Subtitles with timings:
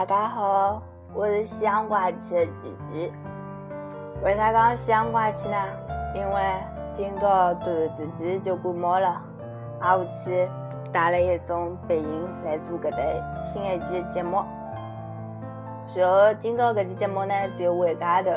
[0.00, 0.82] 大家好，
[1.12, 3.12] 我是夕阳怪气的吉吉。
[4.22, 5.56] 为啥讲夕阳怪气呢？
[6.14, 6.54] 因为
[6.94, 9.20] 今朝端午节就过末了，
[9.78, 10.48] 阿下去
[10.90, 14.42] 带了一种背影来做搿台新一期的节目。
[15.94, 18.30] 然后今朝搿期节目呢只有我一家头。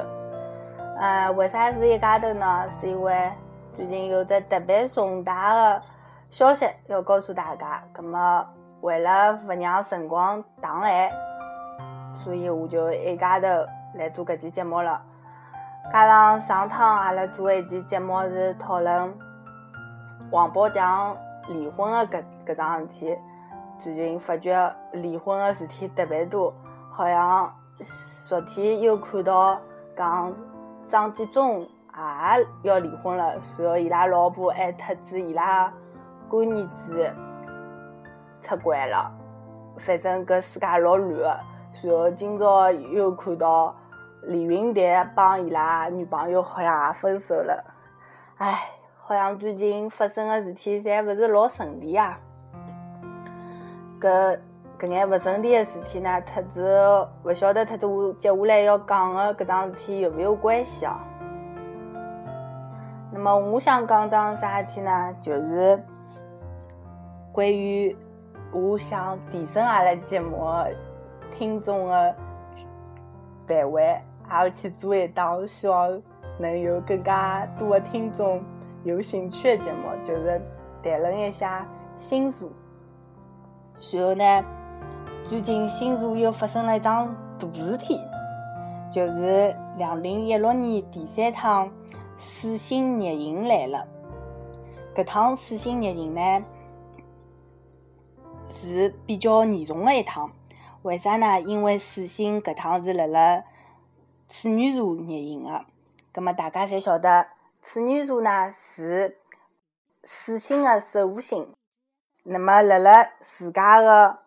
[1.00, 2.70] 呃，为啥是一家头呢？
[2.72, 3.32] 是因为
[3.74, 5.82] 最近有只特别重大的
[6.30, 8.46] 消息要告诉大家，葛么。
[8.82, 11.10] 为了勿让辰光长来，
[12.14, 13.48] 所以我就一家头
[13.96, 15.02] 来做搿期节目了。
[15.92, 19.14] 加上上趟阿拉做一期节目是讨论
[20.32, 21.16] 王宝强
[21.48, 23.18] 离婚的搿搿桩事体，
[23.80, 26.54] 最近发觉离婚的事体特别多，
[26.90, 27.54] 好像
[28.30, 29.60] 昨天又看到
[29.96, 30.34] 讲
[30.90, 35.72] 张纪中也要离婚了，然后伊拉老婆还特指伊拉
[36.30, 37.14] 干儿子。
[38.46, 39.10] 出轨了，
[39.78, 41.40] 反正搿世界老乱个。
[41.82, 43.76] 然后今朝又看到
[44.24, 44.82] 李云迪
[45.16, 47.64] 帮伊拉女朋友好像也分手了。
[48.38, 52.18] 唉，好像最近发生个事体侪勿是老顺利啊。
[54.00, 54.40] 搿
[54.80, 60.96] 搿眼勿顺利个事体呢，特子勿晓得特子我接下来要讲个搿桩事体有没有关系哦？
[63.12, 65.14] 那么我想讲桩啥事体呢？
[65.22, 65.84] 就是
[67.32, 67.96] 关于。
[68.56, 70.38] 我想提升阿拉节目
[71.34, 72.16] 听众的
[73.48, 76.02] 范围，还要去做一档希望
[76.40, 78.42] 能有更加多的听众
[78.84, 80.42] 有兴趣的节目，就是
[80.82, 82.50] 谈论一下星座。
[83.92, 84.46] 然后呢，
[85.26, 88.00] 最近星座又发生了一桩大事体，
[88.92, 91.70] 就是两零一六年第三趟
[92.18, 93.86] 水星逆行来了。
[94.96, 96.46] 搿趟水星逆行呢？
[98.50, 100.30] 是比较严重的一趟，
[100.84, 101.40] 为啥呢？
[101.40, 103.46] 因为水星搿趟是辣辣
[104.28, 105.66] 处女座逆行的，
[106.12, 107.28] 葛末大家侪晓得，
[107.62, 109.18] 处女座呢是
[110.04, 111.54] 水星的守护星，
[112.24, 114.20] 那么辣辣自家的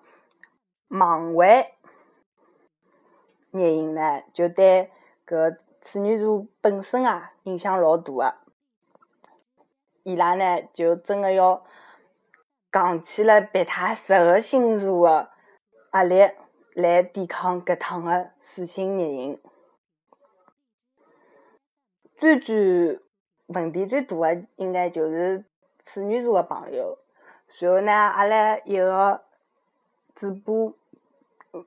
[0.89, 1.75] 盲位
[3.51, 4.91] 逆行呢，就对
[5.27, 8.35] 搿处女座本身啊影响老大个，
[10.05, 11.63] 伊拉呢就真的要。
[12.69, 15.31] 扛起了别他十二星座的
[15.93, 16.31] 压力
[16.77, 19.41] 来抵抗搿趟的水星逆行。
[22.15, 23.01] 最最
[23.47, 25.43] 问题最大的应该就是
[25.87, 26.99] 处女座的朋友。
[27.59, 29.23] 然后呢，阿拉一个
[30.15, 30.75] 主播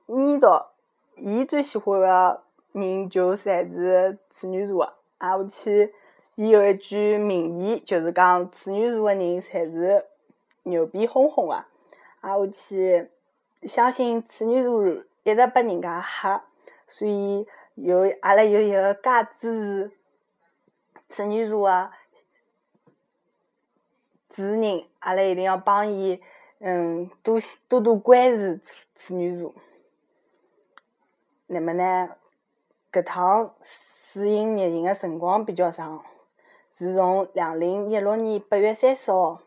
[0.06, 0.66] 念叨，
[1.16, 4.94] 伊最喜欢的人就侪是处女座的。
[5.18, 5.92] 挨下去，
[6.36, 10.06] 伊有一句名言，就是讲处女座的人才是。
[10.62, 11.66] 牛逼哄哄啊！
[12.20, 13.10] 啊，我去
[13.62, 16.40] 相信处女座一直被人家黑，
[16.86, 19.90] 所以有阿拉有一个介支
[21.08, 21.90] 持处女座的
[24.30, 26.22] 主人，阿拉一定要帮伊
[26.58, 27.38] 嗯多
[27.68, 28.64] 多多关注
[28.96, 29.54] 处女座。
[31.46, 32.16] 那么呢，
[32.90, 36.04] 搿趟水星逆行的辰光比较长，
[36.76, 39.42] 是从两零一六年八月三十号。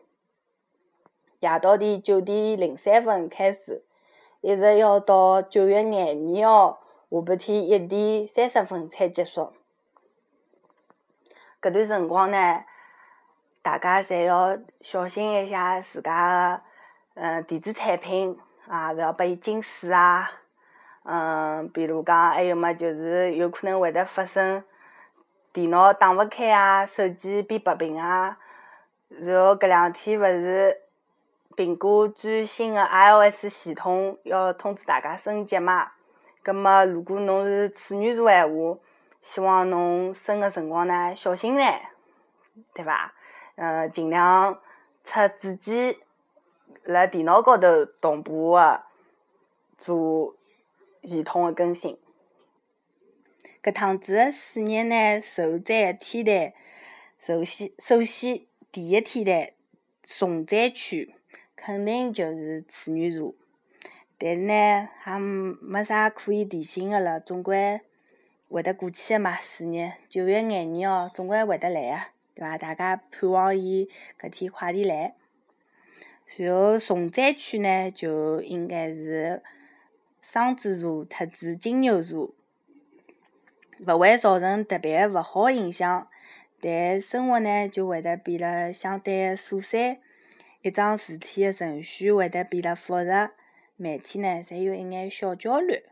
[1.40, 3.82] 夜到点九点零三分开始，
[4.44, 9.54] 一直要到九月廿二号下半天一点三十分才结束。
[11.62, 12.62] 搿段辰光呢，
[13.62, 16.60] 大家侪要小心一下自家
[17.14, 18.38] 个嗯电子产品
[18.68, 20.30] 啊，勿要拨伊进水啊。
[21.04, 24.62] 嗯，比如讲，还有么，就是有可能会得发生
[25.54, 28.38] 电脑打勿开啊，手机变白屏啊。
[29.08, 30.82] 然后搿两天勿是。
[31.56, 35.92] 苹果最新的 iOS 系统要通知大家升级嘛？
[36.42, 38.78] 葛末如果侬是处女座闲话，
[39.22, 41.80] 希望侬升个辰光呢小心眼，
[42.74, 43.14] 对伐？
[43.54, 44.60] 嗯，尽量
[45.04, 45.98] 出自己
[46.82, 48.82] 辣电脑高头同步个
[49.78, 50.34] 做
[51.04, 51.98] 系统的更新。
[53.62, 56.52] 搿趟子个试验呢，首载天台，
[57.18, 59.54] 首先首先第一天台
[60.02, 61.14] 重灾区。
[61.66, 63.34] 肯定就是处女座，
[64.18, 65.18] 但是呢，也
[65.62, 67.80] 没啥可以提醒个了，总归
[68.50, 69.32] 会得过去个嘛。
[69.36, 71.98] 事业九月廿二号总归会得来个，
[72.34, 72.58] 对伐？
[72.58, 73.88] 大家盼望伊
[74.20, 75.14] 搿天快点来。
[76.36, 79.42] 然后重灾区呢，就应该是
[80.20, 82.34] 双子座特子金牛座，
[83.86, 86.06] 勿会造成特别勿好影响，
[86.60, 90.00] 但生活呢就会得变得相对琐碎。
[90.64, 93.32] 一桩事体的程序会得变得复杂，
[93.76, 95.82] 每天呢侪有一眼小焦虑，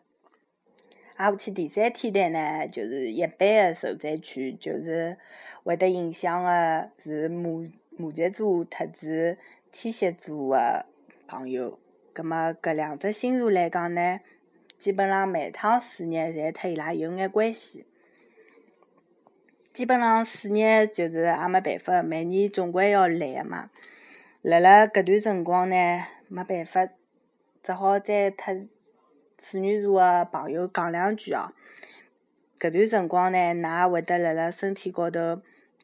[1.17, 5.19] 挨下去第三天台呢，就是一般个受灾区，就是
[5.63, 9.37] 会得影响个是摩摩羯座特子
[9.71, 10.87] 天蝎座个
[11.29, 11.79] 朋友。
[12.15, 14.21] 葛末搿两只星座来讲呢，
[14.79, 17.85] 基本上每趟事业侪特伊拉有眼关系。
[19.75, 23.69] 基本上事业就是也没办法，每年总归要来个嘛。
[24.43, 25.77] 辣辣搿段辰光呢，
[26.27, 26.89] 没办法，
[27.63, 28.67] 只好再特。
[29.39, 31.53] 处女座个朋友讲两句哦，
[32.59, 35.37] 搿段辰光呢，㑚会得辣辣身体高头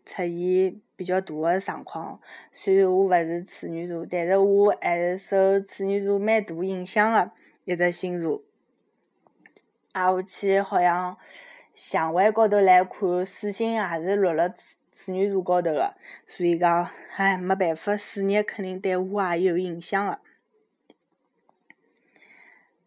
[0.04, 2.20] 出现比较大个状况。
[2.50, 7.30] 虽然我勿是处女座，但是我还是受处女座蛮大影响个
[7.64, 8.42] 一只星座。
[9.92, 11.16] 挨下去好像
[11.72, 14.52] 相位高头来看，水星也是落辣
[14.98, 15.94] 处女座高头个，
[16.26, 20.18] 所以讲，唉，没办法，事业肯定对我也有影响个。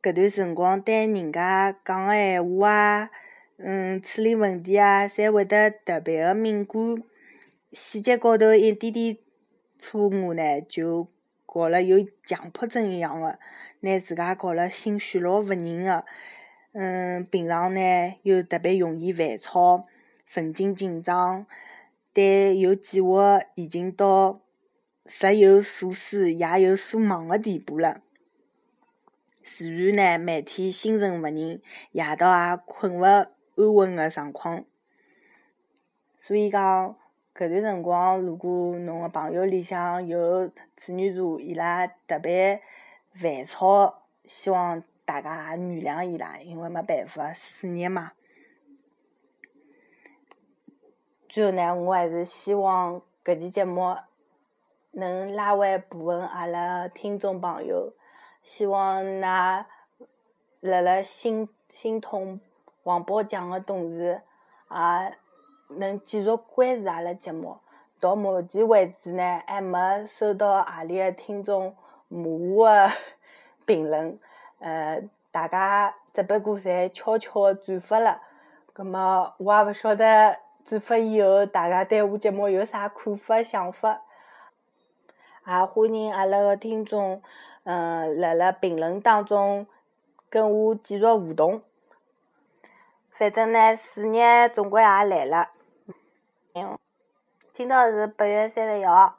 [0.01, 3.11] 搿段辰光对人家讲个闲话啊，
[3.55, 6.97] 嗯，处理问题啊，侪会得特别个敏感。
[7.71, 9.17] 细节高头一点点
[9.79, 11.07] 错误呢，就
[11.45, 13.39] 搞了有强迫症一样个，
[13.79, 16.03] 拿自家搞了心绪老勿宁个。
[16.73, 19.85] 嗯，平常呢又特别容易烦躁，
[20.25, 21.45] 神经紧张，
[22.13, 24.41] 对有计划已经到
[25.05, 28.01] 日有所思，夜有所梦的地步了。
[29.41, 31.61] 自然呢，每天心神勿宁，
[31.91, 34.65] 夜到也困勿安稳的状况。
[36.17, 36.95] 所以讲，
[37.33, 42.61] 搿段辰光，如果侬个朋友里向有处女座，伊拉特别
[43.13, 48.11] 烦躁，希望大家也原谅伊拉，因为没办法，事业嘛。
[51.31, 53.95] 最后呢，我还是希望搿期节目
[54.91, 57.93] 能拉回部分阿拉听众朋友。
[58.43, 59.65] 希望㑚辣
[60.59, 62.41] 辣心心痛
[62.83, 64.21] 王宝强个同时，
[64.69, 65.17] 也
[65.77, 67.57] 能继续关注阿拉节目。
[68.01, 71.73] 到目前为止呢，还没收到何里个听众
[72.09, 72.91] 骂我个
[73.65, 74.19] 评论。
[74.59, 75.01] 呃，
[75.31, 78.21] 大家只不过侪悄悄转发了。
[78.73, 84.01] 葛末我也勿晓得转发以后，大家对我节目有啥看法、想法。
[85.45, 87.21] 也欢迎阿拉个听众。
[87.63, 89.67] 嗯，辣辣评论当中
[90.29, 91.61] 跟我继续互动。
[93.11, 95.49] 反正呢，四日总归也来了。
[97.53, 99.15] 今朝是八月三十一号，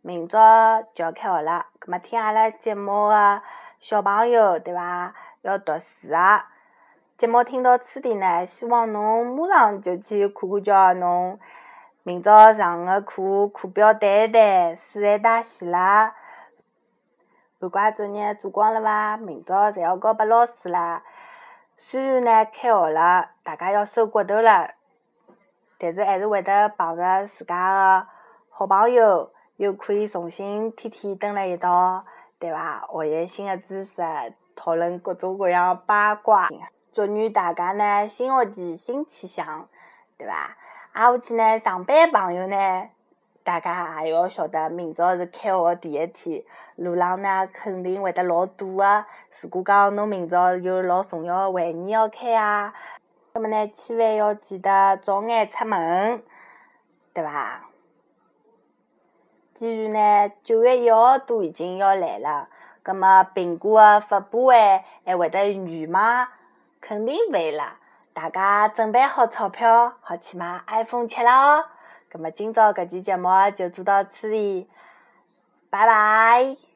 [0.00, 1.66] 明朝就要开学了。
[1.78, 3.42] 葛末听阿拉节目个
[3.80, 5.14] 小朋友，对伐？
[5.42, 6.51] 要读书啊！
[7.22, 11.38] 节目听到此地呢，希望侬马上就去看看叫侬
[12.02, 16.16] 明朝上个课，课表对一对，书侪带齐啦。
[17.60, 19.16] 寒假作业做光了伐？
[19.16, 21.04] 明朝侪要交拨老师啦。
[21.76, 24.70] 虽然呢开学了，大家要收骨头了，
[25.78, 28.08] 但是还是会得碰着自家个
[28.50, 32.04] 好朋友，又可以重新天天蹲辣一道，
[32.40, 32.84] 对伐？
[32.92, 34.02] 学习新个知识，
[34.56, 36.48] 讨论各种各样八卦。
[36.92, 39.66] 祝愿大家呢新学期新气象，
[40.18, 40.56] 对伐？
[40.92, 42.56] 挨下去呢上班朋友呢。
[43.42, 46.44] 大家也要晓得，明朝是开学第一天，
[46.76, 49.06] 路上呢肯定会得老堵个。
[49.40, 52.74] 如果讲侬明朝有老重要个会议要开啊，
[53.32, 56.22] 那么呢，千万要记得早眼出门，
[57.14, 57.62] 对伐？
[59.54, 59.90] 既然
[60.28, 62.48] 呢九月一号都已经要来了，
[62.82, 66.28] 葛末苹果个发布会还会得远吗？
[66.82, 67.78] 肯定会啦！
[68.12, 71.64] 大家准备好钞票，好去买 iPhone 七了哦！
[72.10, 74.68] 那么，今朝搿期节目就做到此里，
[75.70, 76.71] 拜拜。